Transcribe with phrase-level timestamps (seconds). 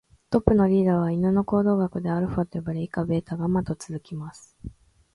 [0.31, 4.57] トップのリーダーは犬の行動学ではアルファと呼ばれ、以下ベータ、ガンマと続きます。